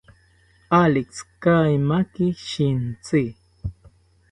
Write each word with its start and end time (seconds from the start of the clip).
Alex, 0.81 1.09
kaimaki 1.43 2.25
shintzi 2.47 3.23